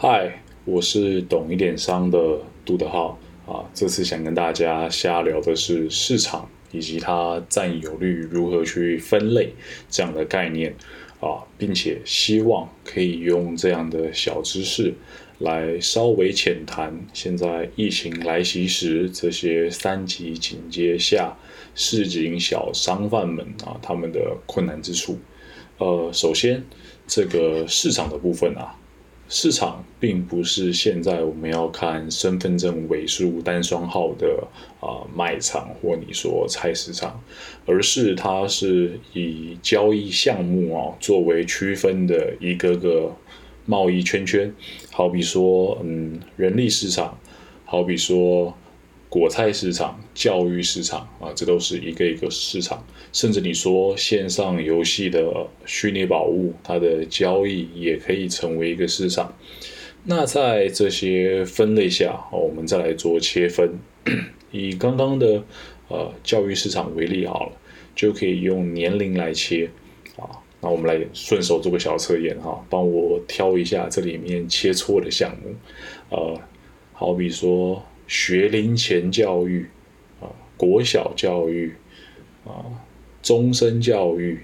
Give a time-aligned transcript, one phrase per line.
[0.00, 3.66] 嗨，我是懂一点商的杜德浩啊。
[3.74, 9.52] 这次想跟大家瞎聊的是市场以及它占有率如何去分类
[9.90, 10.72] 这样的概念
[11.18, 14.94] 啊，并且希望可以用这样的小知识
[15.40, 21.36] 来稍微浅谈现在疫情来袭时这些三级警戒下
[21.74, 25.18] 市井小商贩们啊他们的困难之处。
[25.78, 26.62] 呃，首先
[27.08, 28.76] 这个市场的部分啊。
[29.30, 34.46] 市场并不是现在我们要看身份证尾数单双号的
[34.80, 37.22] 啊卖场或你说菜市场，
[37.66, 43.14] 而是它是以交易项目啊作为区分的一个个
[43.66, 44.54] 贸易圈圈，
[44.90, 47.18] 好比说嗯人力市场，
[47.64, 48.54] 好比说。
[49.10, 52.84] 果菜市场、教育市场啊，这都是一个一个市场。
[53.10, 59.32] 甚至你说线上游戏的虚拟宝物，它的交易也可以成为一个市场。
[60.10, 63.78] 那在这些分类下，我们再来做切分。
[64.50, 65.44] 以刚刚的
[65.88, 67.52] 呃教育市场为例好了，
[67.94, 69.68] 就可以用年龄来切
[70.16, 70.24] 啊。
[70.62, 75.54] 那我们来顺手做个小测验哈，帮我挑一下这里面切错的项目。
[76.08, 76.40] 呃，
[76.94, 77.84] 好比说。
[78.10, 79.66] 学龄前教育
[80.18, 81.74] 啊，国小教育
[82.46, 82.64] 啊，
[83.22, 84.38] 终身教育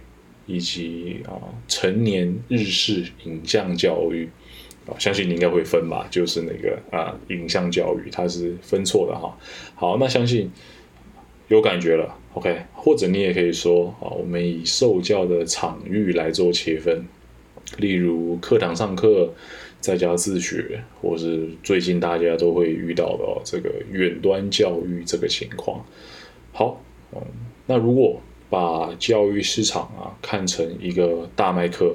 [0.44, 4.28] 以及啊成年日式影像教育
[4.86, 9.36] 啊，相信你应该会分吧，就是那个啊影像教育，它是分错的哈。
[9.74, 10.50] 好，那相信
[11.48, 12.64] 有感觉了，OK？
[12.74, 17.04] 或者你也可以说啊，我们以受教的场域来做切分，
[17.78, 19.32] 例如课堂上课。
[19.84, 25.84] 在家自学，或是最近大家都会遇到的这个远端教育这个情况。
[26.54, 27.20] 好，嗯，
[27.66, 28.18] 那如果
[28.48, 31.94] 把教育市场啊看成一个大麦克，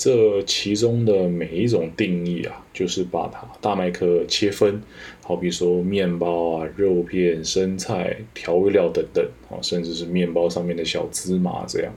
[0.00, 4.80] 这其中的每一种定义啊，就是把它大麦克切分，
[5.22, 11.92] 好比说面包啊、肉片、生菜、调味料等等啊，甚至是面包上面的小芝麻这样。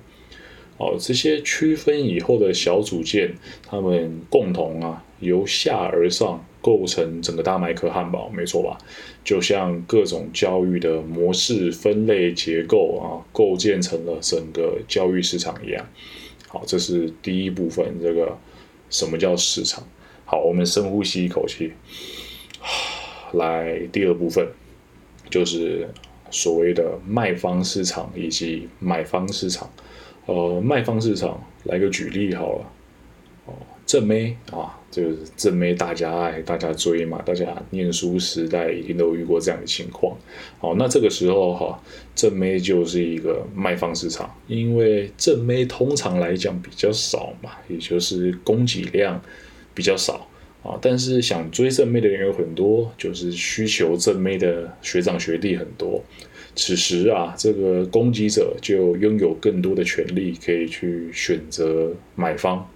[0.77, 3.33] 哦，这些区分以后的小组件，
[3.65, 8.77] 它们共同啊，由下而上构成整个大麦克汉堡，没错吧？
[9.23, 15.87] 就像各种教育的模式分类结构啊，构建成了整个教育市场一样。
[16.53, 18.37] 好，这是第一部分，这个
[18.91, 19.83] 什么叫市场？
[20.23, 21.73] 好，我们深呼吸一口气，
[23.33, 24.47] 来第二部分，
[25.31, 25.89] 就是
[26.29, 29.67] 所谓的卖方市场以及买方市场。
[30.27, 32.71] 呃，卖方市场来个举例好了，
[33.47, 33.55] 哦，
[33.93, 40.17] 正妹啊，就是正妹，大家爱，大家追嘛，大家念书时代一定都遇过这样的情况。
[40.57, 41.79] 好，那这个时候哈，
[42.15, 49.21] 正妹就是一个卖方市场，因为正妹通常来讲比较少嘛，也就是供给量
[49.75, 50.27] 比较少
[50.63, 56.03] 啊，但是想追正妹的人有很多，就是需求正妹的学长学弟很多。
[56.55, 62.67] 此时啊，这个供给者就拥有更多的权利，可以去选择买方，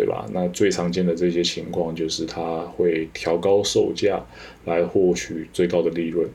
[0.00, 0.24] 对吧？
[0.32, 4.24] 那最常见的这些情况就是他会调高售价
[4.64, 6.26] 来获取最高的利润。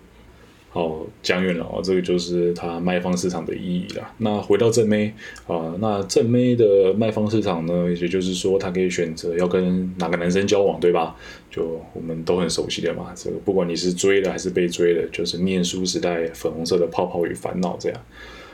[0.70, 4.12] 好，讲远了啊，这个就是它卖方市场的意义了。
[4.20, 5.12] 那回到正妹
[5.48, 11.16] 啊，那正妹的卖方市场呢，也就是说，它可以选择要跟哪个男生交往，对吧？
[11.50, 18.00] 就我们都很熟悉的嘛，这个不管你是追的还是被追的，就是念书时代粉红色的泡泡与烦恼这样。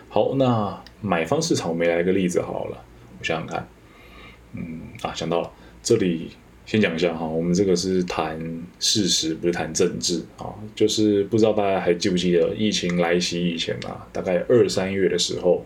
[0.08, 2.78] 好，那买方市场，我们来一个例子好了，
[3.20, 3.68] 我想想看，
[4.54, 5.52] 嗯啊，想到了，
[5.84, 6.30] 这里。
[6.64, 8.40] 先讲一下哈，我们这个是谈
[8.80, 10.54] 事实，不是谈政治啊。
[10.74, 15.66] 就是不知道大家还记不记得疫情来袭以前啊，大概二三月的时候，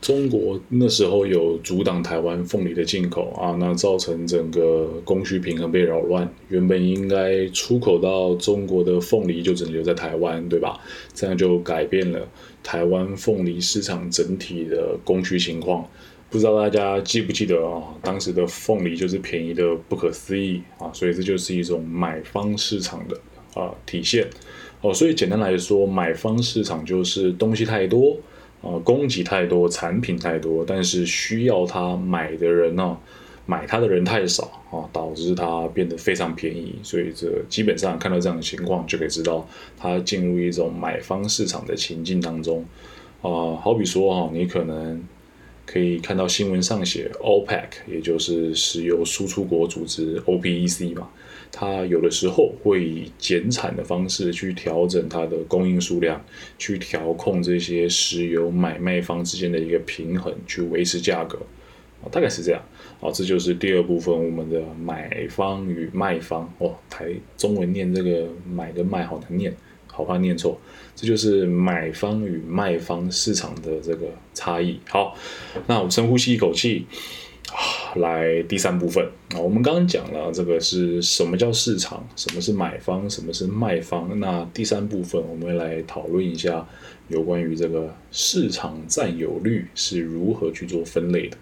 [0.00, 6.28] 中国那时候有阻挡台湾凤梨的进口啊，那造成整个供需平衡被扰乱。
[6.48, 10.80] 原本应该出口到中国的凤梨就只能留在台湾，对吧？
[11.14, 12.26] 这样就改变了
[12.64, 15.86] 台湾凤梨市场整体的供需情况。
[16.30, 17.82] 不知道大家记不记得啊？
[18.02, 23.20] 当时的凤梨就是便宜的不可思议啊，所以这就是一种买方市场的
[23.60, 24.28] 啊体现
[24.80, 24.94] 哦。
[24.94, 28.16] 所以简单来说，买方市场就是东西太多
[28.62, 32.96] 啊，供给太多，产品太多，但是需要它买的人呢，
[33.44, 36.76] 买它的人太少啊，导致它变得非常便宜。
[36.84, 39.44] 所以这基本上看到这样的情况，就可以知道
[39.76, 42.64] 它进入一种买方市场的情境当中
[43.20, 43.56] 啊。
[43.60, 45.02] 好比说哈，你可能。
[45.70, 51.08] 可以看到新闻上写，OPEC，也就是石油输出国组织 OPEC 嘛，
[51.52, 56.20] 它有的时候会以减产的方式去调整它的供应数量，
[56.58, 61.38] 去调控这些石油买卖方之间的一个平衡，去维持价格。
[62.10, 62.60] 大概是这样。
[62.98, 66.52] 好，这就是第二部分，我们的买方与卖方。
[66.58, 69.54] 哦，台中文念这个买跟卖好难念，
[70.00, 70.58] 好怕念错。
[70.96, 74.80] 这就是买方与卖方市场的这个差异。
[74.88, 75.14] 好，
[75.66, 76.86] 那我深呼吸一口气。
[77.96, 79.04] 来第三部分
[79.34, 84.08] 啊，我们刚刚讲了这个是什么叫市场，什么是买方，什么是卖方。
[84.20, 86.64] 那第三部分，我们来讨论一下
[87.08, 91.36] 有关于这个市场占有率是如何去做分类的。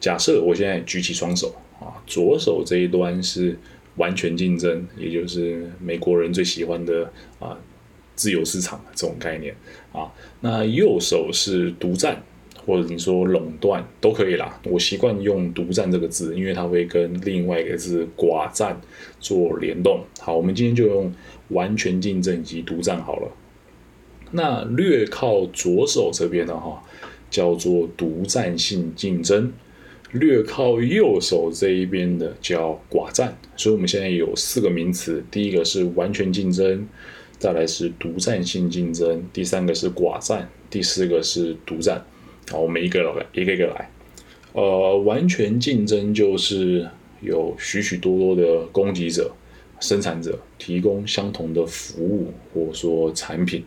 [0.00, 3.56] 假设我现在举起双手啊，左手这一端是
[3.98, 7.56] 完全竞争，也就是美国人最喜欢的啊
[8.20, 9.54] 自由市场这种概念
[9.92, 12.22] 啊，那右手是独占。
[12.66, 18.78] 或者你说垄断都可以啦，我习惯用独占这个字，因为它会跟另外一个字寡占
[19.18, 20.04] 做联动。
[20.20, 21.12] 好，我们今天就用
[21.48, 23.32] 完全竞争以及独占好了。
[24.30, 26.82] 那略靠左手这边的哈，
[27.30, 29.50] 叫做独占性竞争；
[30.12, 33.36] 略靠右手这一边的叫寡占。
[33.56, 36.86] 所以我们现在有四个名词，第一个是完全竞争，
[37.40, 42.04] 再来是独占性竞争，第三个是寡占，第四个是独占。
[42.50, 43.90] 好，我们一个来，一个一个来。
[44.52, 46.86] 呃，完全竞争就是
[47.22, 49.32] 有许许多多的供给者、
[49.80, 53.64] 生产者提供相同的服务或者说产品。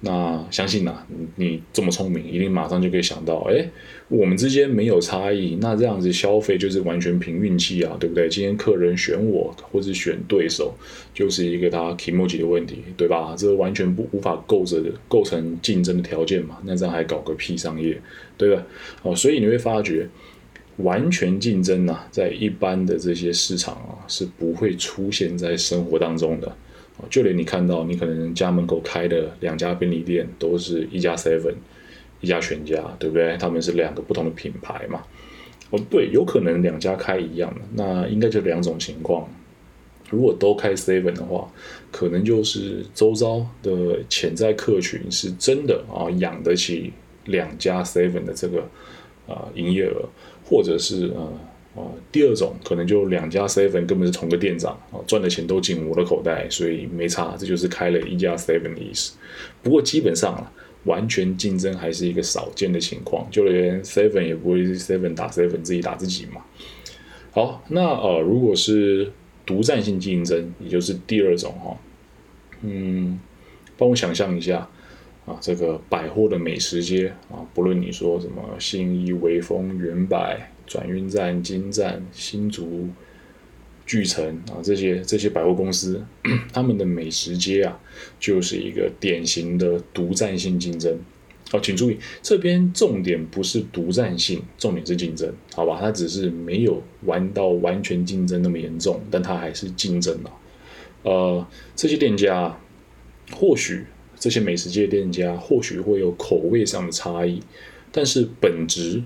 [0.00, 1.04] 那相信呐，
[1.34, 3.68] 你这么聪明，一定马上就可以想到，哎，
[4.08, 8.28] 我们之间没有差异，那这样子消费就是完全凭运气啊，对不对？
[8.28, 10.72] 今天客人选我或者选对手，
[11.12, 13.34] 就是一个他 emoji 的问题，对吧？
[13.36, 16.58] 这完全不无法构成构成竞争的条件嘛？
[16.64, 18.00] 那这样还搞个屁商业，
[18.36, 18.62] 对吧？
[19.02, 20.08] 哦，所以你会发觉，
[20.76, 26.56] 完全竞争呐，在一般的这些市场啊，是不会出现在生活当中的。
[27.08, 31.54] 就连你看到你可能家门口开的两家便利店，都是一家 Seven，
[32.20, 33.36] 一家全家，对不对？
[33.36, 35.02] 他们是两个不同的品牌嘛。
[35.70, 39.28] 哦，对，有可能两家开一样的，那应该就两种情况。
[40.10, 41.50] 如果都开 Seven 的话，
[41.90, 46.92] 可能就是周遭的潜在客群是真的啊，养得起
[47.26, 48.66] 两家 Seven 的这个
[49.26, 50.08] 啊营业额，
[50.44, 51.32] 或者是呃。
[51.78, 59.16] 哦，第二种可能就两家 seven 根本是同个店长，哦，赚的钱都进我的口袋，所以没差，这就是开了一家 seven 的意思。
[59.62, 60.52] 不过基本上啊，
[60.86, 66.42] 完全竞争还是一个少见的情况，就连 seven 也不会 seven 打 seven 自己打自己嘛。
[67.30, 69.12] 好，那呃，如果是
[69.46, 71.76] 独占性竞争，也就是第二种哈，
[72.62, 73.20] 嗯，
[73.76, 74.68] 帮我想象一下
[75.26, 80.50] 啊，这个百货的美食街啊，不论你说什么新一、威风、原百。
[80.68, 82.88] 转运站、金站、新竹、
[83.86, 86.04] 巨城啊，这些这些百货公司，
[86.52, 87.80] 他们的美食街啊，
[88.20, 90.96] 就是一个典型的独占性竞争。
[91.50, 95.78] 哦，请注意，这边重点不是独占性，重点是竞争，好吧？
[95.80, 100.30] 它只是没有玩到完全竞争那么严重，但它还是竞争了。
[101.04, 102.60] 呃，这些店家，
[103.32, 103.86] 或许
[104.18, 107.40] 这些美食街店家或许会有口味上的差异，
[107.90, 109.02] 但是本质。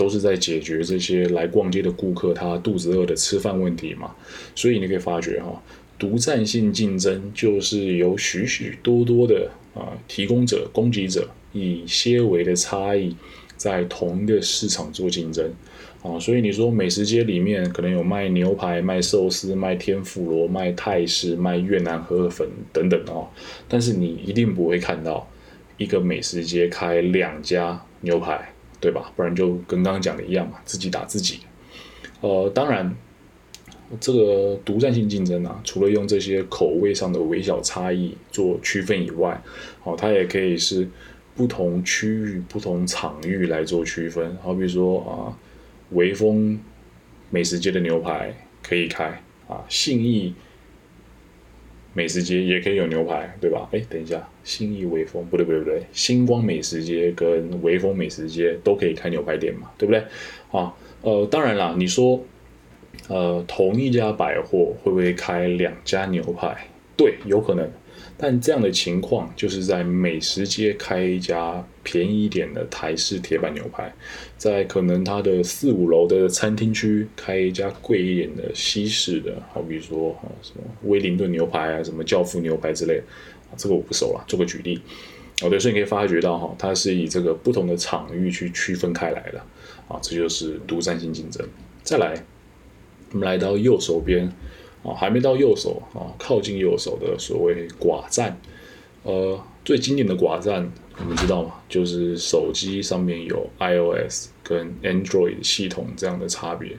[0.00, 4.14] 都是在解决这些来逛街的顾客他肚子饿的吃饭问题嘛，
[4.54, 5.62] 所以你可以发觉哈，
[5.98, 13.14] 独占性竞争就是有许许多多的啊提供者、供给者以些微的差异
[13.58, 15.52] 在同一个市场做竞争
[16.02, 23.28] 啊，所以你说美食街里面可能有卖牛排、卖寿司、卖天妇罗、卖泰式、卖越南河粉等等哦，
[23.68, 25.28] 但是你一定不会看到
[25.76, 28.54] 一个美食街开两家牛排。
[28.80, 29.12] 对吧？
[29.14, 31.40] 不然就跟刚刚讲的一样嘛，自己打自己。
[32.20, 32.96] 呃，当然，
[34.00, 39.40] 这个独占性竞争啊，除了用这些口味上的微小差异做区分以外，
[39.84, 40.88] 哦，它也可以是
[41.34, 44.36] 不同区域、不同场域来做区分。
[44.42, 45.36] 好，比如说啊，
[45.90, 46.58] 微风
[47.30, 50.34] 美食街的牛排可以开啊，信义。
[51.92, 53.68] 美食街也可以有牛排，对吧？
[53.72, 60.00] 哎，等一下，新义微风不对不对不对，星光美食街跟微风美食街都可以开牛排店嘛，对不对？
[60.52, 62.24] 啊，呃，当然啦，你说，
[63.08, 66.56] 呃，同一家百货会不会开两家牛排？
[66.96, 67.68] 对，有可能。
[68.22, 73.90] 但这样的情况就是在美食街开一家便宜一点的台式铁板牛排，
[74.36, 83.02] 在可能它的四五楼的餐厅区开一家贵一点的西式的，好比说啊什么威灵顿牛排啊，什么教父牛排之类的，
[83.56, 84.78] 这个我不熟了，做个举例。
[85.42, 89.38] 哦对，所以你可以发觉到哈，它是以这个不同的场域去区分开来的，
[89.88, 91.48] 啊，这就是独占性竞争。
[91.82, 92.22] 再来，
[93.12, 94.30] 我们来到右手边。
[94.82, 98.40] 啊，还没到右手啊，靠近右手的所谓寡占，
[99.02, 106.76] 呃，最经典的寡占，我们知道吗，就是手机上面有 iOS 跟 Android 系统这样的差别。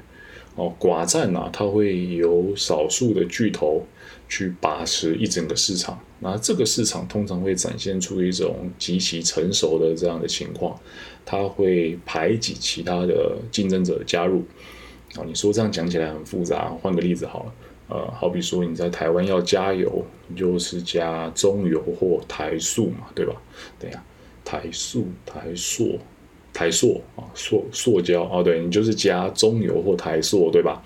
[0.55, 3.85] 哦，寡占啊，它会由少数的巨头
[4.27, 10.77] 去把持一整个市场，那这个市场通常会展现出一种极其成熟的这样的情况，
[11.23, 14.43] 它会排挤其他的竞争者的加入。
[15.15, 17.53] 啊，你说这样讲起来很复杂，换个例子好了，
[17.91, 23.35] 呃，好比说你在台湾要加油，你就是加中油或台塑嘛，对吧？
[23.77, 24.01] 等下，
[24.43, 25.99] 台塑、台塑。
[26.53, 30.83] 台塑啊，塑塑胶啊，对你就是加中油或台塑，对吧？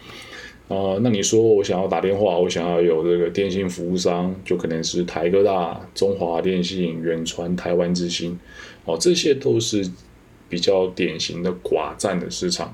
[0.67, 8.39] 啊，那你说我想要打电话，我想要有这个电信服务商，就可能是台哥大、中华电信、远传、台湾之星，
[8.85, 9.83] 哦，这些都是
[10.47, 12.71] 比较典型的寡占的市场，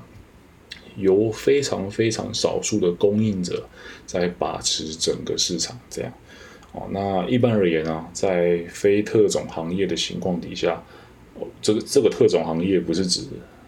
[0.96, 3.68] 由非常非常少数的供应者
[4.06, 6.12] 在把持整个市场，这样。
[6.72, 10.82] 哦，那一般而言啊，在非特种行业的情况底下。
[11.34, 13.22] 哦这个这个特种行业不是指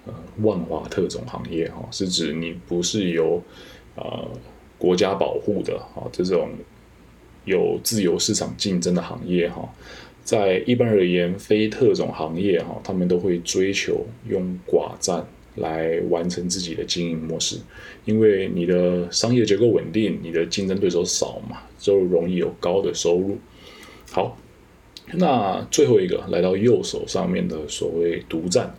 [0.04, 0.12] 呃
[0.42, 3.42] 万华特种行业哈，是指你不是由
[3.96, 4.28] 呃
[4.76, 6.50] 国家保护的啊这种
[7.46, 9.66] 有自由市场竞争的行业哈，
[10.22, 15.26] 在一般而言非特种行业哈，他们都会追求用寡占
[15.56, 17.58] 来完成自己的经营模式，
[18.04, 23.38] 因为你的商业结构稳定，你的竞争对手少嘛，就容易有高的收入。
[24.10, 24.38] 好。
[25.16, 28.74] 那最后一个来到右手上面的所谓独占，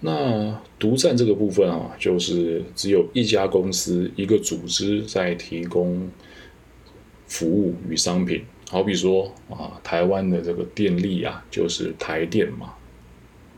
[0.00, 6.10] 那独占这个部分啊，就是只有一家公司、一个组织在提供
[7.26, 8.42] 服务与商品。
[8.70, 12.72] 好比说啊，台湾的这个电力啊，就是台电嘛，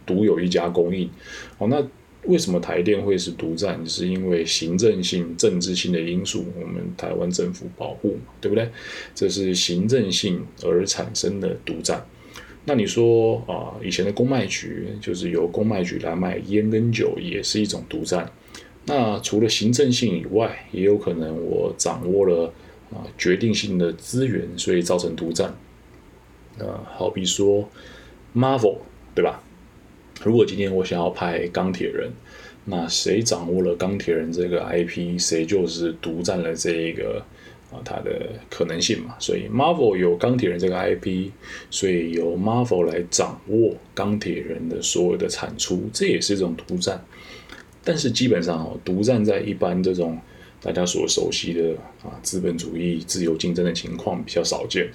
[0.05, 1.09] 独有一家供应。
[1.59, 1.87] 哦，那。
[2.27, 3.85] 为什么台电会是独占？
[3.87, 8.69] 是因为行政性、政治性的因素，我们台湾政府保护嘛，对不对？
[9.15, 12.07] 这是行政性而产生的独占。
[12.65, 18.31] 那你说啊，以前的公卖局就是由公卖局来卖烟跟酒，也是一种独占。
[18.85, 22.53] 那除了行政性以外，也有可能我掌握了
[22.93, 25.53] 啊决定性的资源，所以造成独占。
[26.59, 27.69] 呃，好比说
[28.33, 28.79] Marvel，
[29.13, 29.43] 对吧？
[30.25, 32.11] 如果今天我想要拍钢铁人，
[32.65, 37.25] 那谁掌握了钢铁人这个 IP，谁就是独占了这一个
[37.73, 39.17] 啊它的可能性嘛。
[39.19, 41.31] 所以 Marvel 有钢铁人这个 IP，
[41.71, 47.05] 所以由 Marvel 来掌握钢铁人的所有的产出，这也是一种独占。
[47.83, 50.17] 但是基本上哦，独占在一般这种
[50.63, 51.73] 大家所熟悉的
[52.05, 54.89] 啊资本主义自由竞争的情况比较少见。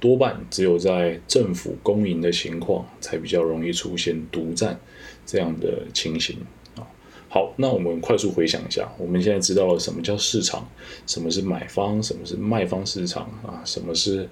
[0.00, 4.78] 多半只有在政府公营的情况，才比较容易出现独占
[5.26, 6.36] 这样的情形
[6.76, 6.86] 啊。
[7.28, 10.68] 好，那我们快速回想一下，我们现在知道了什么叫市场，
[11.06, 14.28] 什么是买方，什么是卖方市场啊，什么是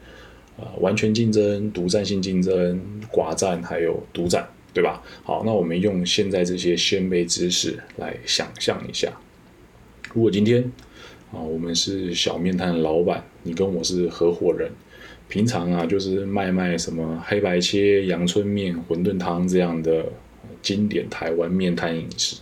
[0.56, 2.80] 啊完全竞争、独占性竞争、
[3.10, 5.02] 寡占还有独占，对吧？
[5.24, 9.12] 好，那我们用现在这些先辈知识来想象一下，
[10.14, 10.62] 如果今天
[11.32, 14.70] 啊我们是小面摊的老板，你跟我是合伙人。
[15.28, 20.06] 平常啊，就是卖卖什么黑白切、阳春面、馄饨汤这样的
[20.62, 22.36] 经典台湾面摊饮食。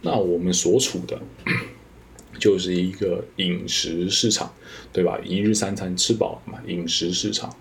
[0.00, 1.20] 那我们所处的
[2.38, 4.52] 就是一个饮食市场，
[4.92, 5.18] 对吧？
[5.24, 7.54] 一日三餐吃饱嘛，饮食市场。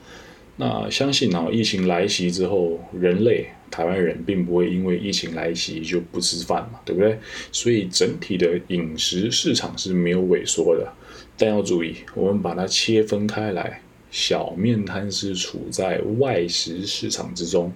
[0.55, 7.19] 那相信啊，疫情来袭之后，人类台湾人并不会因为疫情来袭就不吃饭嘛，对不对？
[7.51, 10.93] 所以整体的饮食市场是没有萎缩的。
[11.37, 13.81] 但要注意，我们把它切分开来。
[14.17, 17.71] 小面摊是处在外食市场之中，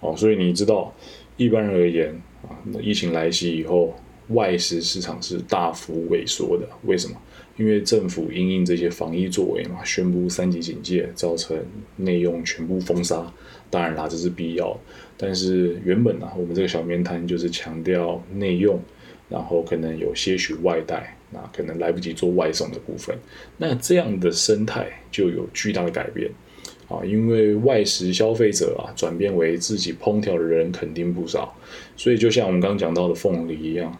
[0.00, 0.90] 哦，所以你知道，
[1.36, 2.08] 一般而言
[2.42, 3.94] 啊，那疫情来袭以后，
[4.28, 6.66] 外食市场是大幅萎缩的。
[6.84, 7.20] 为什么？
[7.58, 11.54] 因为政府因应这些防疫作为嘛，宣布三级警戒，造成
[11.96, 13.30] 内用全部封杀。
[13.68, 14.74] 当然啦，这是必要，
[15.18, 18.80] 但是原本呢，我们这个小面摊就是强调内用，
[19.28, 21.18] 然后可能有些许外带。
[21.32, 23.16] 那可能来不及做外送的部分，
[23.56, 26.30] 那这样的生态就有巨大的改变。
[26.88, 31.56] 啊，因为外食消费者啊转变为自己烹调的人肯定不少，
[31.96, 33.96] 所以就像我们刚刚讲到的凤梨一样，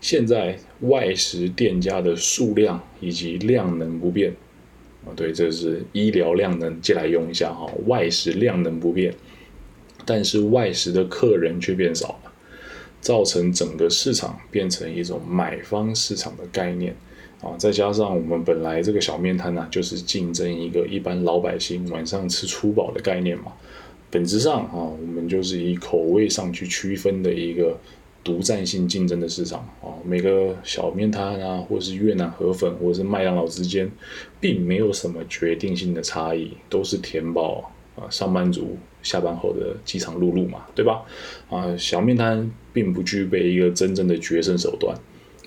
[0.00, 4.34] 现在外食店家的数量以及量能不变。
[5.04, 9.14] 啊，对，这是医疗量能借来用一下哈，外食量能不变，
[10.04, 12.31] 但是外食的客人却变少了。
[13.02, 16.96] 造成整个市场变成一种买方市场的概念
[17.42, 23.52] 啊，再加上我们本来这个小面摊呢，就是竞争一个一般老百姓晚上吃粗饱的概念嘛。
[24.08, 27.76] 本质上啊，我们就是以口味上去区分的一个
[28.22, 29.88] 独占性竞争的市场啊。
[30.04, 33.90] 每个小面摊啊，或是越南河粉，或者是麦当劳之间，
[34.38, 41.02] 并没有什么决定性的差异，都是填饱啊上班族下班后的饥肠辘辘嘛，对吧？
[41.50, 44.96] 啊，小面摊并不具备一个真正的决胜手段，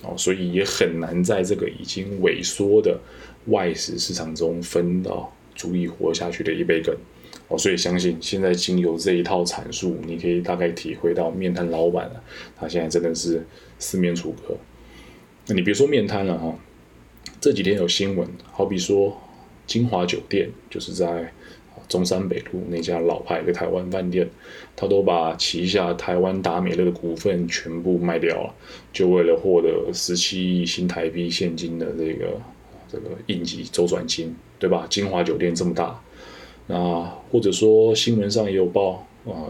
[0.04, 3.00] 哦，所以也很难在这个已经萎缩的
[3.48, 6.96] 外食市场中分到足以活下去的一杯羹。
[7.48, 12.24] 哦，所以相信现在经由这一套阐述，你可以大概体会到面摊老板啊，
[12.56, 13.46] 他现在真的是
[13.78, 14.58] 四面楚歌。
[15.48, 16.58] 那你别说面摊了哈，
[17.40, 19.16] 这几天有新闻，好比说
[19.68, 21.32] 金华酒店，就是在
[21.88, 24.30] 中山北路那家老牌的台湾饭店，
[24.76, 28.54] 他都把旗下台湾达美乐的股份全部卖掉了，
[28.92, 32.42] 就为了获得十七亿新台币现金的这个
[32.92, 34.88] 这个应急周转金，对吧？
[34.90, 36.00] 金华酒店这么大。
[36.68, 39.46] 那或者说新闻上也有报啊，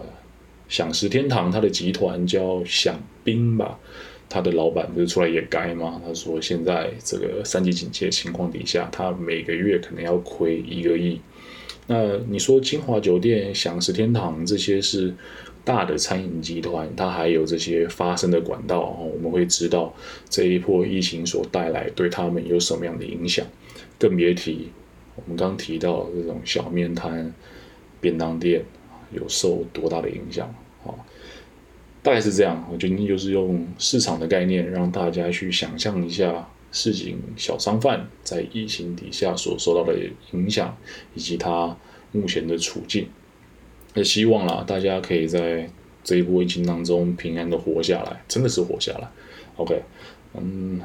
[0.67, 3.79] 享食天堂它的集团叫享宾吧，
[4.27, 6.01] 他的老板不是出来也该吗？
[6.05, 11.21] 他说现在这个三级警戒情况底下，他每个月可能要亏一个亿。
[11.87, 15.13] 那你说金华酒店、享食天堂这些是
[15.63, 19.93] 大的餐饮集团，它还有这些发生的管道我们会知道
[20.29, 23.45] 这一波疫情所带来对他们有什么样的影响，
[23.99, 24.69] 更别提。
[25.15, 27.33] 我们刚提到这种小面摊、
[28.01, 28.63] 便当店
[29.13, 30.47] 有受多大的影响
[30.83, 30.91] 啊？
[32.03, 32.67] 大概是这样。
[32.71, 39.97] 我今天就是用市场的概念，让大家去想象一下市井小商贩在疫情底下所受到的
[40.33, 40.77] 影响，
[41.15, 41.75] 以及他
[42.11, 43.07] 目前的处境。
[43.93, 45.69] 也希望啦，大家可以在
[46.03, 49.09] 这一波疫情当中平安的活下来，真的是活下来。
[49.55, 49.81] OK，
[50.33, 50.81] 嗯，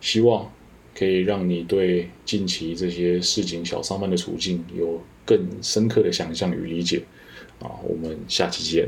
[0.00, 0.50] 希望。
[0.94, 7.02] 可以让你对近期这些市井小商贩的处境有更深刻的想象与理解，
[7.60, 8.86] 啊，我们下期见。